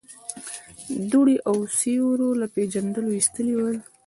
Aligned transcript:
دوړو 1.11 1.35
او 1.49 1.55
سيورو 1.77 2.29
له 2.41 2.47
پېژندلو 2.55 3.09
ايستلي 3.17 3.53
ول. 3.57 3.77